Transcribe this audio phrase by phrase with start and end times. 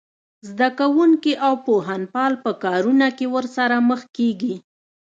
[0.49, 4.55] زده کوونکي او پوهنپال په کارونه کې ورسره مخ کېږي